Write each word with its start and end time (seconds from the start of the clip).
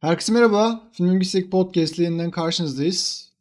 Herkese 0.00 0.32
merhaba. 0.32 0.90
Film 0.92 1.14
Bilgisayar 1.14 1.50
Podcast 1.50 1.98
yeniden 1.98 2.30
karşınızdayız. 2.30 3.32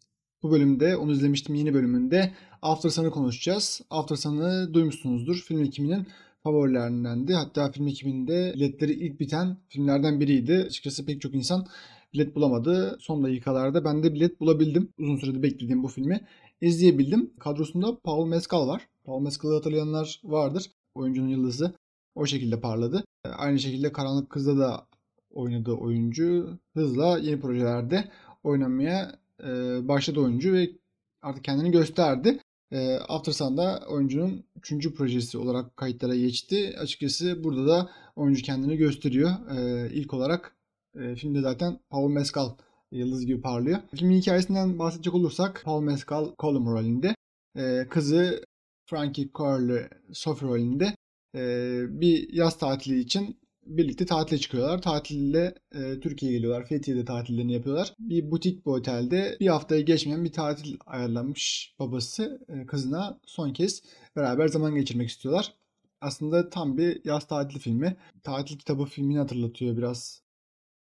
Bu 0.43 0.51
bölümde, 0.51 0.97
onu 0.97 1.11
izlemiştim 1.11 1.55
yeni 1.55 1.73
bölümünde 1.73 2.33
After 2.61 2.89
Sun'ı 2.89 3.11
konuşacağız. 3.11 3.81
After 3.89 4.15
Sun'ı 4.15 4.73
duymuşsunuzdur. 4.73 5.35
Film 5.35 5.63
ekiminin 5.63 6.07
favorilerindendi. 6.43 7.33
Hatta 7.33 7.71
film 7.71 7.87
ekiminde 7.87 8.53
biletleri 8.55 8.93
ilk 8.93 9.19
biten 9.19 9.57
filmlerden 9.67 10.19
biriydi. 10.19 10.63
Açıkçası 10.67 11.05
pek 11.05 11.21
çok 11.21 11.35
insan 11.35 11.67
bilet 12.13 12.35
bulamadı. 12.35 12.97
Son 12.99 13.23
dakikalarda 13.23 13.85
ben 13.85 14.03
de 14.03 14.13
bilet 14.13 14.39
bulabildim. 14.39 14.89
Uzun 14.99 15.17
süredir 15.17 15.43
beklediğim 15.43 15.83
bu 15.83 15.87
filmi 15.87 16.21
izleyebildim. 16.61 17.33
Kadrosunda 17.39 17.99
Paul 17.99 18.27
Mescal 18.27 18.67
var. 18.67 18.87
Paul 19.03 19.21
Mescal'ı 19.21 19.53
hatırlayanlar 19.53 20.21
vardır. 20.23 20.71
Oyuncunun 20.95 21.27
yıldızı 21.27 21.73
o 22.15 22.25
şekilde 22.25 22.59
parladı. 22.59 23.03
Aynı 23.25 23.59
şekilde 23.59 23.91
Karanlık 23.91 24.29
Kız'da 24.29 24.57
da 24.57 24.87
oynadığı 25.35 25.73
oyuncu 25.73 26.59
hızla 26.73 27.17
yeni 27.17 27.39
projelerde 27.39 28.11
oynamaya 28.43 29.19
e, 29.43 29.47
başladı 29.87 30.19
oyuncu 30.19 30.53
ve 30.53 30.69
artık 31.21 31.43
kendini 31.43 31.71
gösterdi. 31.71 32.39
E, 32.71 32.97
After 32.97 33.31
Sun'da 33.31 33.83
oyuncunun 33.89 34.45
3. 34.71 34.93
projesi 34.95 35.37
olarak 35.37 35.77
kayıtlara 35.77 36.15
geçti. 36.15 36.75
Açıkçası 36.79 37.43
burada 37.43 37.67
da 37.67 37.89
oyuncu 38.15 38.43
kendini 38.43 38.77
gösteriyor. 38.77 39.31
E, 39.57 39.89
ilk 39.93 40.13
olarak 40.13 40.55
e, 40.95 41.15
filmde 41.15 41.41
zaten 41.41 41.79
Paul 41.89 42.09
Mescal 42.09 42.49
yıldız 42.91 43.25
gibi 43.25 43.41
parlıyor. 43.41 43.79
Filmin 43.95 44.17
hikayesinden 44.17 44.79
bahsedecek 44.79 45.13
olursak 45.13 45.61
Paul 45.65 45.81
Mescal 45.81 46.31
Colum 46.39 46.65
rolünde. 46.65 47.15
E, 47.57 47.87
kızı 47.89 48.45
Frankie 48.85 49.29
Coyle 49.35 49.89
Sophie 50.13 50.47
rolünde 50.47 50.95
e, 51.35 51.41
bir 51.89 52.33
yaz 52.33 52.57
tatili 52.57 52.99
için 52.99 53.39
birlikte 53.65 54.05
tatile 54.05 54.37
çıkıyorlar. 54.37 54.81
Tatilde 54.81 55.55
e, 55.75 55.99
Türkiye'ye 55.99 56.37
geliyorlar. 56.37 56.65
Fethiye'de 56.67 57.05
tatillerini 57.05 57.53
yapıyorlar. 57.53 57.93
Bir 57.99 58.31
butik 58.31 58.65
bir 58.65 58.71
otelde 58.71 59.37
bir 59.39 59.47
haftaya 59.47 59.81
geçmeyen 59.81 60.23
bir 60.23 60.31
tatil 60.31 60.77
ayarlanmış 60.85 61.75
babası 61.79 62.45
e, 62.49 62.65
kızına 62.65 63.19
son 63.25 63.53
kez 63.53 63.83
beraber 64.15 64.47
zaman 64.47 64.75
geçirmek 64.75 65.09
istiyorlar. 65.09 65.53
Aslında 66.01 66.49
tam 66.49 66.77
bir 66.77 67.01
yaz 67.05 67.27
tatili 67.27 67.59
filmi. 67.59 67.97
Tatil 68.23 68.57
kitabı 68.57 68.85
filmini 68.85 69.17
hatırlatıyor 69.17 69.77
biraz 69.77 70.21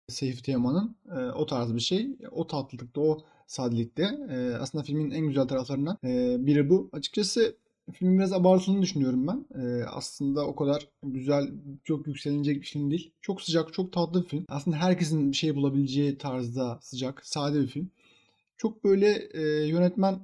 Seyfi 0.07 0.43
Teoman'ın. 0.43 0.95
E, 1.17 1.31
o 1.31 1.45
tarz 1.45 1.75
bir 1.75 1.79
şey. 1.79 2.17
O 2.31 2.47
tatlılıkta, 2.47 3.01
o 3.01 3.23
sadelikte. 3.47 4.03
E, 4.29 4.53
aslında 4.59 4.83
filmin 4.83 5.11
en 5.11 5.27
güzel 5.27 5.47
taraflarından 5.47 5.97
e, 6.03 6.37
biri 6.45 6.69
bu. 6.69 6.89
Açıkçası 6.93 7.55
Filmin 7.91 8.17
biraz 8.17 8.33
abartıldığını 8.33 8.81
düşünüyorum 8.81 9.27
ben. 9.27 9.45
Ee, 9.61 9.83
aslında 9.83 10.47
o 10.47 10.55
kadar 10.55 10.87
güzel, 11.03 11.51
çok 11.83 12.07
yükselinecek 12.07 12.61
bir 12.61 12.65
film 12.65 12.91
değil. 12.91 13.13
Çok 13.21 13.41
sıcak, 13.41 13.73
çok 13.73 13.93
tatlı 13.93 14.23
bir 14.23 14.29
film. 14.29 14.45
Aslında 14.47 14.77
herkesin 14.77 15.31
bir 15.31 15.37
şey 15.37 15.55
bulabileceği 15.55 16.17
tarzda 16.17 16.79
sıcak, 16.81 17.25
sade 17.25 17.61
bir 17.61 17.67
film. 17.67 17.91
Çok 18.57 18.83
böyle 18.83 19.29
e, 19.33 19.41
yönetmen 19.67 20.19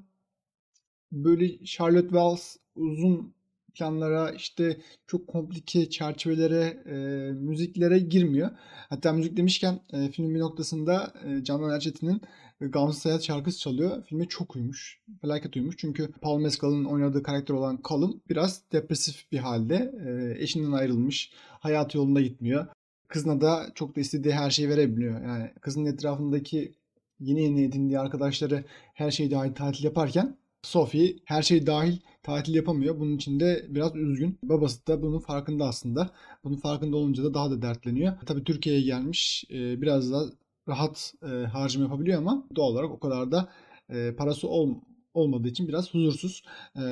böyle 1.12 1.66
Charlotte 1.66 2.08
Wells 2.10 2.56
uzun 2.76 3.34
planlara 3.80 4.32
işte 4.32 4.78
çok 5.08 5.28
komplike 5.28 5.90
çerçevelere, 5.90 6.84
e, 6.86 6.96
müziklere 7.34 8.00
girmiyor. 8.00 8.50
Hatta 8.90 9.14
müzik 9.14 9.38
demişken 9.38 9.80
e, 9.94 10.10
filmin 10.10 10.36
bir 10.36 10.40
noktasında 10.40 11.14
e, 11.26 11.44
Canan 11.44 11.76
Erçetin'in 11.76 12.22
Gamsız 12.62 13.06
Hayat 13.06 13.24
şarkısı 13.24 13.60
çalıyor. 13.60 14.04
Filme 14.04 14.26
çok 14.26 14.56
uymuş. 14.56 15.00
Felaket 15.22 15.56
uymuş. 15.56 15.76
Çünkü 15.78 16.12
Paul 16.12 16.40
Mescal'ın 16.40 16.86
oynadığı 16.86 17.24
karakter 17.24 17.54
olan 17.54 17.80
Callum 17.90 18.22
biraz 18.30 18.64
depresif 18.72 19.32
bir 19.32 19.38
halde. 19.38 19.94
E, 20.06 20.44
eşinden 20.44 20.72
ayrılmış. 20.72 21.32
Hayatı 21.50 21.98
yolunda 21.98 22.22
gitmiyor. 22.22 22.68
Kızına 23.08 23.42
da 23.42 23.72
çok 23.76 23.96
da 23.96 24.02
istediği 24.02 24.34
her 24.34 24.50
şeyi 24.50 24.70
verebiliyor. 24.70 25.22
Yani 25.22 25.52
kızın 25.62 25.86
etrafındaki 25.86 26.74
yeni 27.20 27.44
yeni 27.44 27.64
edindiği 27.64 28.00
arkadaşları 28.00 28.64
her 28.94 29.12
şeyi 29.12 29.32
dahil 29.32 29.54
tatil 29.54 29.84
yaparken 29.84 30.38
Sophie 30.64 31.16
her 31.26 31.42
şey 31.42 31.68
dahil 31.68 31.98
tatil 32.24 32.56
yapamıyor. 32.56 33.00
Bunun 33.00 33.16
için 33.16 33.40
de 33.40 33.66
biraz 33.70 33.96
üzgün. 33.96 34.40
Babası 34.44 34.88
da 34.88 35.02
bunun 35.02 35.20
farkında 35.20 35.66
aslında. 35.66 36.10
Bunun 36.44 36.58
farkında 36.58 36.98
olunca 36.98 37.24
da 37.24 37.34
daha 37.34 37.52
da 37.52 37.62
dertleniyor. 37.62 38.14
Tabii 38.26 38.44
Türkiye'ye 38.44 38.82
gelmiş 38.82 39.46
e, 39.52 39.82
biraz 39.82 40.12
da 40.12 40.26
rahat 40.68 41.14
e, 41.24 41.28
harcama 41.28 41.86
yapabiliyor 41.86 42.18
ama 42.18 42.48
doğal 42.56 42.72
olarak 42.72 42.92
o 42.92 43.00
kadar 43.00 43.32
da 43.32 43.50
e, 43.90 44.16
parası 44.16 44.48
ol, 44.48 44.76
olmadığı 45.14 45.48
için 45.48 45.68
biraz 45.68 45.94
huzursuz. 45.94 46.44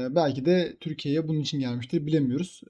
Belki 0.09 0.45
de 0.45 0.77
Türkiye'ye 0.79 1.27
bunun 1.27 1.39
için 1.39 1.59
gelmiştir 1.59 2.05
bilemiyoruz. 2.05 2.61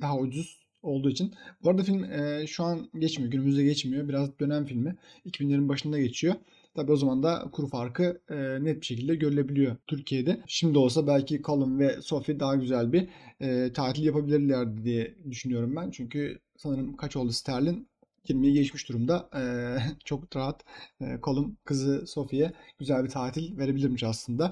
Daha 0.00 0.18
ucuz 0.18 0.64
olduğu 0.82 1.10
için. 1.10 1.34
Bu 1.62 1.70
arada 1.70 1.82
film 1.82 2.06
şu 2.46 2.64
an 2.64 2.88
geçmiyor. 2.98 3.32
Günümüzde 3.32 3.64
geçmiyor. 3.64 4.08
Biraz 4.08 4.38
dönem 4.40 4.64
filmi. 4.64 4.96
2000'lerin 5.26 5.68
başında 5.68 5.98
geçiyor. 5.98 6.34
Tabi 6.74 6.92
o 6.92 6.96
zaman 6.96 7.22
da 7.22 7.48
kuru 7.52 7.66
farkı 7.66 8.20
e, 8.30 8.64
net 8.64 8.80
bir 8.80 8.86
şekilde 8.86 9.14
görülebiliyor 9.14 9.76
Türkiye'de. 9.86 10.40
Şimdi 10.46 10.78
olsa 10.78 11.06
belki 11.06 11.42
Colin 11.42 11.78
ve 11.78 12.02
Sophie 12.02 12.40
daha 12.40 12.54
güzel 12.54 12.92
bir 12.92 13.08
e, 13.40 13.72
tatil 13.72 14.04
yapabilirlerdi 14.04 14.84
diye 14.84 15.14
düşünüyorum 15.30 15.76
ben. 15.76 15.90
Çünkü 15.90 16.38
sanırım 16.56 16.96
kaç 16.96 17.16
oldu 17.16 17.32
sterlin 17.32 17.88
20'yi 18.28 18.52
geçmiş 18.52 18.88
durumda. 18.88 19.28
Ee, 19.36 19.76
çok 20.04 20.36
rahat 20.36 20.64
e, 21.00 21.20
kolum 21.20 21.56
kızı 21.64 22.06
Sophie'ye 22.06 22.52
güzel 22.78 23.04
bir 23.04 23.10
tatil 23.10 23.58
verebilirmiş 23.58 24.02
aslında. 24.04 24.50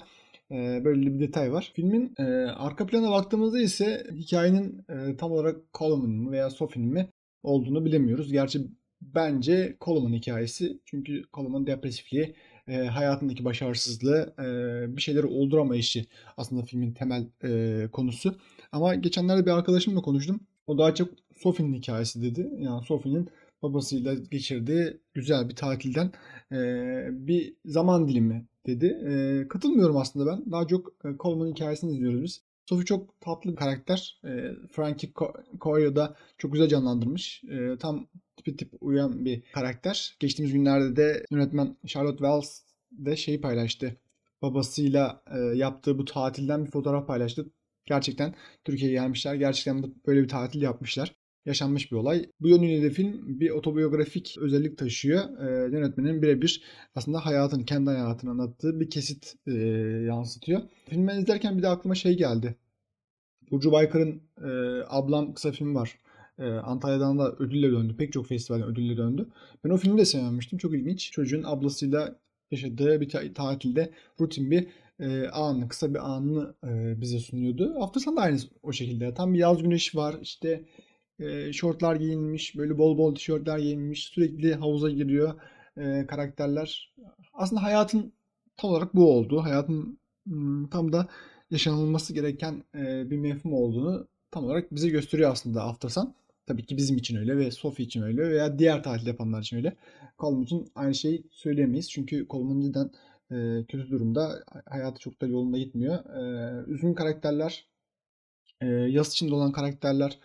Ee, 0.50 0.80
böyle 0.84 1.14
bir 1.14 1.20
detay 1.20 1.52
var. 1.52 1.72
Filmin 1.74 2.14
e, 2.18 2.22
arka 2.46 2.86
plana 2.86 3.10
baktığımızda 3.10 3.60
ise 3.60 4.06
hikayenin 4.14 4.84
e, 4.88 5.16
tam 5.16 5.32
olarak 5.32 5.56
Colum'un 5.74 6.10
mı 6.10 6.32
veya 6.32 6.50
Sophie'nin 6.50 6.92
mi 6.92 7.08
olduğunu 7.42 7.84
bilemiyoruz. 7.84 8.32
Gerçi 8.32 8.60
bence 9.14 9.76
Colum'un 9.80 10.12
hikayesi. 10.12 10.78
Çünkü 10.84 11.22
Colum'un 11.34 11.66
depresifliği, 11.66 12.34
e, 12.68 12.76
hayatındaki 12.76 13.44
başarısızlığı, 13.44 14.34
e, 14.38 14.96
bir 14.96 15.02
şeyleri 15.02 15.26
olduramayışı 15.26 16.04
aslında 16.36 16.62
filmin 16.62 16.92
temel 16.92 17.26
e, 17.44 17.88
konusu. 17.92 18.36
Ama 18.72 18.94
geçenlerde 18.94 19.46
bir 19.46 19.50
arkadaşımla 19.50 20.00
konuştum. 20.02 20.40
O 20.66 20.78
daha 20.78 20.94
çok 20.94 21.08
Sophie'nin 21.36 21.74
hikayesi 21.74 22.22
dedi. 22.22 22.50
Yani 22.58 22.84
Sophie'nin 22.86 23.28
babasıyla 23.62 24.14
geçirdiği 24.14 24.96
güzel 25.14 25.48
bir 25.48 25.56
tatilden 25.56 26.12
e, 26.52 26.56
bir 27.10 27.54
zaman 27.64 28.08
dilimi 28.08 28.46
dedi. 28.66 28.86
E, 28.86 29.48
katılmıyorum 29.48 29.96
aslında 29.96 30.26
ben. 30.32 30.52
Daha 30.52 30.66
çok 30.66 30.88
e, 31.04 31.08
Coleman 31.18 31.50
hikayesini 31.50 31.92
izliyoruz 31.92 32.22
biz. 32.22 32.42
Sophie 32.66 32.84
çok 32.84 33.20
tatlı 33.20 33.50
bir 33.50 33.56
karakter. 33.56 34.20
E, 34.24 34.50
Frankie 34.72 35.12
Coyo 35.60 35.96
da 35.96 36.16
çok 36.38 36.52
güzel 36.52 36.68
canlandırmış. 36.68 37.42
E, 37.44 37.78
tam 37.78 38.06
tipi 38.36 38.56
tip 38.56 38.72
uyan 38.80 39.24
bir 39.24 39.42
karakter. 39.52 40.16
Geçtiğimiz 40.20 40.52
günlerde 40.52 40.96
de 40.96 41.26
yönetmen 41.30 41.76
Charlotte 41.86 42.18
Wells 42.18 42.60
de 42.92 43.16
şeyi 43.16 43.40
paylaştı. 43.40 43.96
Babasıyla 44.42 45.22
e, 45.34 45.38
yaptığı 45.38 45.98
bu 45.98 46.04
tatilden 46.04 46.66
bir 46.66 46.70
fotoğraf 46.70 47.06
paylaştı. 47.06 47.46
Gerçekten 47.84 48.34
Türkiye'ye 48.64 48.96
gelmişler. 48.96 49.34
Gerçekten 49.34 49.94
böyle 50.06 50.22
bir 50.22 50.28
tatil 50.28 50.62
yapmışlar 50.62 51.21
yaşanmış 51.46 51.92
bir 51.92 51.96
olay. 51.96 52.26
Bu 52.40 52.48
yönüyle 52.48 52.82
de 52.82 52.90
film 52.90 53.40
bir 53.40 53.50
otobiyografik 53.50 54.36
özellik 54.40 54.78
taşıyor. 54.78 55.38
E, 55.38 55.76
yönetmenin 55.76 56.22
birebir 56.22 56.62
aslında 56.94 57.26
hayatını, 57.26 57.64
kendi 57.64 57.90
hayatını 57.90 58.30
anlattığı 58.30 58.80
bir 58.80 58.90
kesit 58.90 59.34
e, 59.46 59.52
yansıtıyor. 60.06 60.60
Filmi 60.88 61.12
izlerken 61.12 61.58
bir 61.58 61.62
de 61.62 61.68
aklıma 61.68 61.94
şey 61.94 62.16
geldi. 62.16 62.56
Burcu 63.50 63.72
Baykar'ın 63.72 64.22
e, 64.44 64.50
Ablam 64.88 65.34
kısa 65.34 65.52
film 65.52 65.74
var. 65.74 65.98
E, 66.38 66.44
Antalya'dan 66.44 67.18
da 67.18 67.32
ödülle 67.32 67.70
döndü. 67.72 67.96
Pek 67.98 68.12
çok 68.12 68.26
festivalden 68.26 68.68
ödülle 68.68 68.96
döndü. 68.96 69.26
Ben 69.64 69.70
o 69.70 69.76
filmi 69.76 69.98
de 69.98 70.04
sevmemiştim. 70.04 70.58
Çok 70.58 70.74
ilginç. 70.74 71.10
Çocuğun 71.12 71.42
ablasıyla 71.42 72.16
yaşadığı 72.50 73.00
bir 73.00 73.08
ta- 73.08 73.32
tatilde 73.32 73.90
rutin 74.20 74.50
bir 74.50 74.66
e, 75.00 75.28
anı, 75.28 75.68
kısa 75.68 75.94
bir 75.94 76.10
anını 76.10 76.54
e, 76.64 77.00
bize 77.00 77.18
sunuyordu. 77.18 77.74
Hafta 77.80 78.00
sonu 78.00 78.16
da 78.16 78.20
aynı 78.20 78.38
o 78.62 78.72
şekilde. 78.72 79.14
Tam 79.14 79.34
bir 79.34 79.38
yaz 79.38 79.62
güneşi 79.62 79.96
var. 79.98 80.16
İşte 80.22 80.64
e, 81.22 81.52
şortlar 81.52 81.96
giyinmiş, 81.96 82.56
böyle 82.56 82.78
bol 82.78 82.98
bol 82.98 83.14
tişörtler 83.14 83.58
giyinmiş, 83.58 84.04
sürekli 84.04 84.54
havuza 84.54 84.90
giriyor 84.90 85.34
e, 85.76 86.06
karakterler. 86.06 86.92
Aslında 87.34 87.62
hayatın 87.62 88.12
tam 88.56 88.70
olarak 88.70 88.94
bu 88.94 89.12
oldu. 89.12 89.42
Hayatın 89.42 89.98
tam 90.70 90.92
da 90.92 91.08
yaşanılması 91.50 92.14
gereken 92.14 92.64
e, 92.74 93.10
bir 93.10 93.18
mefhum 93.18 93.52
olduğunu 93.52 94.06
tam 94.30 94.44
olarak 94.44 94.74
bize 94.74 94.88
gösteriyor 94.88 95.32
aslında 95.32 95.62
After 95.62 95.88
Sun. 95.88 96.14
Tabii 96.46 96.66
ki 96.66 96.76
bizim 96.76 96.96
için 96.96 97.16
öyle 97.16 97.36
ve 97.36 97.50
Sophie 97.50 97.86
için 97.86 98.02
öyle 98.02 98.30
veya 98.30 98.58
diğer 98.58 98.82
tatil 98.82 99.06
yapanlar 99.06 99.40
için 99.40 99.56
öyle. 99.56 99.76
Colm 100.18 100.42
için 100.42 100.68
aynı 100.74 100.94
şeyi 100.94 101.22
söyleyemeyiz. 101.30 101.90
Çünkü 101.90 102.26
Colm'un 102.30 102.60
cidden 102.60 102.90
e, 103.30 103.64
kötü 103.68 103.90
durumda. 103.90 104.44
Hayatı 104.66 105.00
çok 105.00 105.20
da 105.20 105.26
yolunda 105.26 105.58
gitmiyor. 105.58 106.04
E, 106.04 106.64
üzgün 106.70 106.94
karakterler, 106.94 107.66
e, 108.60 108.66
yas 108.66 109.12
içinde 109.12 109.34
olan 109.34 109.52
karakterler, 109.52 110.18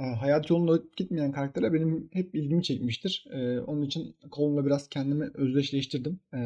e, 0.00 0.02
hayat 0.02 0.50
yolunda 0.50 0.82
gitmeyen 0.96 1.32
karakterler 1.32 1.72
benim 1.72 2.08
hep 2.12 2.34
ilgimi 2.34 2.62
çekmiştir. 2.62 3.26
E, 3.30 3.60
onun 3.60 3.82
için 3.82 4.14
Cole'la 4.32 4.66
biraz 4.66 4.88
kendimi 4.88 5.30
özdeşleştirdim. 5.34 6.20
E, 6.34 6.38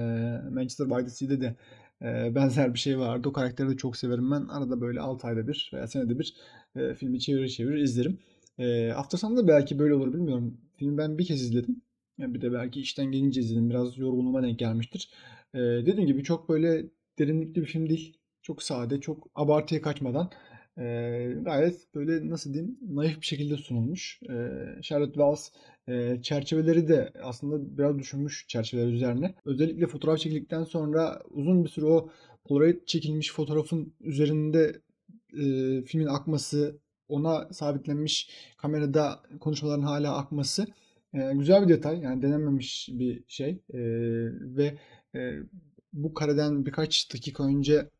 Manchester 0.53 0.91
by 0.91 1.05
the 1.05 1.11
Sea'de 1.11 1.41
de 1.41 1.56
e, 2.03 2.35
benzer 2.35 2.75
bir 2.75 2.79
şey 2.79 2.99
vardı. 2.99 3.29
O 3.29 3.33
karakteri 3.33 3.69
de 3.71 3.77
çok 3.77 3.97
severim 3.97 4.31
ben. 4.31 4.49
Arada 4.49 4.81
böyle 4.81 5.01
6 5.01 5.27
ayda 5.27 5.49
bir 5.49 5.71
veya 5.75 5.87
senede 5.89 6.19
bir 6.19 6.35
e, 6.77 6.95
filmi 6.95 7.21
çevirir 7.21 7.49
çevirir 7.49 7.79
izlerim. 7.79 8.19
E, 8.59 8.91
hafta 8.95 9.17
sonu 9.17 9.37
da 9.37 9.49
belki 9.49 9.79
böyle 9.79 9.95
olur 9.95 10.15
bilmiyorum. 10.15 10.56
Filmi 10.77 10.99
ben 10.99 11.19
bir 11.19 11.25
kez 11.27 11.43
izledim. 11.43 11.83
Yani 12.19 12.35
bir 12.35 12.41
de 12.41 12.53
belki 12.53 12.81
işten 12.81 13.06
gelince 13.12 13.41
izledim. 13.41 13.71
Biraz 13.71 13.99
yorgunluğuma 13.99 14.43
denk 14.43 14.59
gelmiştir. 14.59 15.11
Ee, 15.55 15.59
dediğim 15.59 16.06
gibi 16.06 16.25
çok 16.25 16.49
böyle 16.49 16.87
derinlikli 17.19 17.61
bir 17.61 17.67
film 17.67 17.89
değil. 17.89 18.19
Çok 18.43 18.62
sade, 18.62 19.01
çok 19.01 19.29
abartıya 19.35 19.83
kaçmadan 19.83 20.31
e, 20.79 20.82
gayet 21.41 21.94
böyle 21.94 22.31
nasıl 22.31 22.55
diyeyim 22.55 22.79
naif 22.88 23.21
bir 23.21 23.26
şekilde 23.26 23.56
sunulmuş. 23.56 24.21
E, 24.23 24.32
Charlotte 24.82 25.12
Wells 25.12 25.50
e, 25.88 26.23
çerçeveleri 26.23 26.88
de 26.88 27.12
aslında 27.23 27.79
biraz 27.79 27.99
düşünmüş 27.99 28.44
çerçeveler 28.49 28.93
üzerine. 28.93 29.35
Özellikle 29.44 29.87
fotoğraf 29.87 30.19
çekildikten 30.19 30.65
sonra 30.65 31.23
uzun 31.31 31.65
bir 31.65 31.69
süre 31.69 31.87
o 31.87 32.11
Polaroid 32.44 32.87
çekilmiş 32.87 33.32
fotoğrafın 33.32 33.94
üzerinde 34.00 34.81
e, 35.32 35.43
filmin 35.82 36.06
akması, 36.06 36.79
ona 37.09 37.49
sabitlenmiş 37.53 38.31
kamerada 38.56 39.23
konuşmaların 39.41 39.82
hala 39.82 40.17
akması 40.17 40.67
e, 41.15 41.32
güzel 41.35 41.62
bir 41.62 41.69
detay. 41.69 42.00
Yani 42.00 42.23
denenmemiş 42.23 42.88
bir 42.93 43.25
şey. 43.29 43.50
E, 43.50 43.81
ve 44.56 44.79
e, 45.15 45.38
bu 45.93 46.15
kareden 46.15 46.67
birkaç 46.67 47.15
dakika 47.15 47.44
önce 47.44 47.91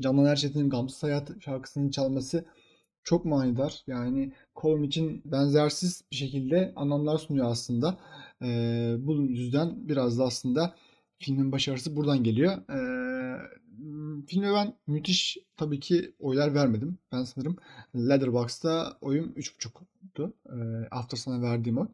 Canan 0.00 0.24
Erçetin'in 0.24 0.70
Gamsız 0.70 1.02
Hayat 1.02 1.30
şarkısının 1.40 1.90
çalması 1.90 2.44
çok 3.04 3.24
manidar. 3.24 3.82
Yani 3.86 4.32
Kolum 4.54 4.84
için 4.84 5.22
benzersiz 5.24 6.04
bir 6.10 6.16
şekilde 6.16 6.72
anlamlar 6.76 7.18
sunuyor 7.18 7.50
aslında. 7.50 7.98
Ee, 8.42 8.96
bu 8.98 9.22
yüzden 9.22 9.88
biraz 9.88 10.18
da 10.18 10.24
aslında 10.24 10.74
filmin 11.18 11.52
başarısı 11.52 11.96
buradan 11.96 12.24
geliyor. 12.24 12.52
Ee, 12.70 13.40
filme 14.26 14.52
ben 14.52 14.74
müthiş 14.86 15.38
tabii 15.56 15.80
ki 15.80 16.12
oylar 16.18 16.54
vermedim. 16.54 16.98
Ben 17.12 17.24
sanırım 17.24 17.56
Letterboxd'da 17.96 18.98
oyum 19.00 19.32
3.5'tu. 19.36 20.32
Ee, 20.52 20.88
After 20.90 21.18
sana 21.18 21.42
verdiğim 21.42 21.78
oy. 21.78 21.86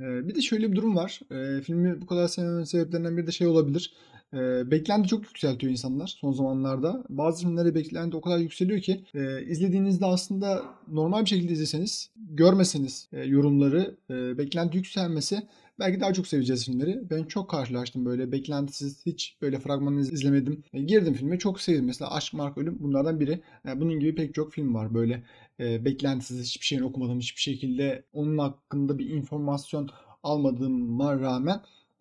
Ee, 0.00 0.28
bir 0.28 0.34
de 0.34 0.40
şöyle 0.42 0.70
bir 0.70 0.76
durum 0.76 0.96
var. 0.96 1.20
Ee, 1.32 1.62
filmi 1.62 2.00
bu 2.00 2.06
kadar 2.06 2.28
sevmemenin 2.28 2.64
sebeplerinden 2.64 3.16
biri 3.16 3.26
de 3.26 3.32
şey 3.32 3.46
olabilir. 3.46 3.92
Ee, 4.34 4.70
beklenti 4.70 5.08
çok 5.08 5.24
yükseltiyor 5.24 5.70
insanlar 5.72 6.16
son 6.20 6.32
zamanlarda. 6.32 7.04
Bazı 7.08 7.42
filmlere 7.42 7.74
beklenti 7.74 8.16
o 8.16 8.20
kadar 8.20 8.38
yükseliyor 8.38 8.80
ki 8.80 9.04
e, 9.14 9.42
izlediğinizde 9.42 10.06
aslında 10.06 10.62
normal 10.88 11.22
bir 11.24 11.28
şekilde 11.28 11.52
izleseniz, 11.52 12.10
görmeseniz 12.16 13.08
e, 13.12 13.24
yorumları, 13.24 13.96
e, 14.10 14.38
beklenti 14.38 14.76
yükselmesi 14.76 15.42
belki 15.80 16.00
daha 16.00 16.12
çok 16.12 16.26
seveceğiz 16.26 16.64
filmleri. 16.66 17.10
Ben 17.10 17.24
çok 17.24 17.50
karşılaştım 17.50 18.04
böyle 18.04 18.32
beklentisiz 18.32 19.06
hiç 19.06 19.36
böyle 19.42 19.58
fragmanını 19.58 20.00
izlemedim. 20.00 20.64
E, 20.72 20.82
girdim 20.82 21.14
filme 21.14 21.38
çok 21.38 21.60
sevdim. 21.60 21.84
Mesela 21.84 22.14
Aşk 22.14 22.34
Mark 22.34 22.58
Ölüm 22.58 22.76
bunlardan 22.80 23.20
biri. 23.20 23.40
Yani 23.64 23.80
bunun 23.80 24.00
gibi 24.00 24.14
pek 24.14 24.34
çok 24.34 24.52
film 24.52 24.74
var 24.74 24.94
böyle 24.94 25.22
e, 25.60 25.84
beklentisiz 25.84 26.46
hiçbir 26.46 26.66
şeyini 26.66 26.84
okumadım 26.84 27.18
hiçbir 27.18 27.40
şekilde 27.40 28.04
onun 28.12 28.38
hakkında 28.38 28.98
bir 28.98 29.10
informasyon 29.10 29.90
almadığıma 30.22 31.20
rağmen 31.20 31.60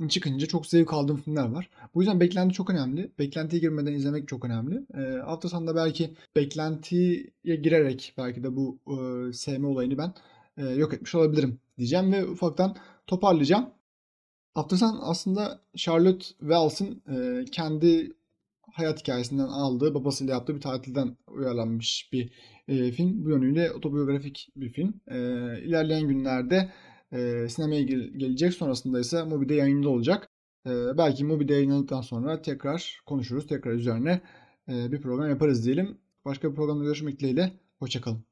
çıkınca 0.09 0.47
çok 0.47 0.67
zevk 0.67 0.93
aldığım 0.93 1.17
filmler 1.17 1.49
var. 1.49 1.69
Bu 1.95 2.01
yüzden 2.01 2.19
beklenti 2.19 2.53
çok 2.53 2.69
önemli. 2.69 3.11
Beklentiye 3.19 3.61
girmeden 3.61 3.93
izlemek 3.93 4.27
çok 4.27 4.45
önemli. 4.45 4.85
E, 4.97 5.19
hafta 5.19 5.75
belki 5.75 6.13
beklentiye 6.35 7.25
girerek 7.43 8.13
belki 8.17 8.43
de 8.43 8.55
bu 8.55 8.79
e, 8.87 9.33
sevme 9.33 9.67
olayını 9.67 9.97
ben 9.97 10.13
e, 10.57 10.65
yok 10.65 10.93
etmiş 10.93 11.15
olabilirim 11.15 11.59
diyeceğim 11.77 12.11
ve 12.11 12.25
ufaktan 12.25 12.75
toparlayacağım. 13.09 13.69
Son 14.69 14.99
aslında 15.01 15.61
Charlotte 15.75 16.25
Wells'in 16.39 17.03
e, 17.07 17.45
kendi 17.45 18.13
hayat 18.71 18.99
hikayesinden 18.99 19.47
aldığı, 19.47 19.93
babasıyla 19.93 20.33
yaptığı 20.33 20.55
bir 20.55 20.61
tatilden 20.61 21.17
uyarlanmış 21.27 22.09
bir 22.13 22.31
e, 22.67 22.91
film. 22.91 23.25
Bu 23.25 23.29
yönüyle 23.29 23.71
otobiyografik 23.71 24.49
bir 24.55 24.69
film. 24.69 24.93
E, 25.07 25.17
ilerleyen 25.63 26.07
günlerde 26.07 26.71
e, 27.11 27.49
sinemaya 27.49 27.81
gelecek. 27.83 28.53
Sonrasında 28.53 28.99
ise 28.99 29.23
Mubi'de 29.23 29.55
yayında 29.55 29.89
olacak. 29.89 30.29
E, 30.65 30.69
belki 30.97 31.25
Mubi'de 31.25 31.53
yayınlandıktan 31.53 32.01
sonra 32.01 32.41
tekrar 32.41 33.01
konuşuruz. 33.05 33.47
Tekrar 33.47 33.71
üzerine 33.71 34.21
bir 34.67 35.01
program 35.01 35.29
yaparız 35.29 35.65
diyelim. 35.65 35.97
Başka 36.25 36.51
bir 36.51 36.55
programda 36.55 36.83
görüşmek 36.83 37.19
dileğiyle. 37.19 37.51
Hoşçakalın. 37.79 38.28